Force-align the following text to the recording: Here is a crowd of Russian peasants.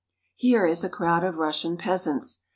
Here 0.33 0.65
is 0.65 0.83
a 0.83 0.89
crowd 0.89 1.23
of 1.23 1.37
Russian 1.37 1.77
peasants. 1.77 2.39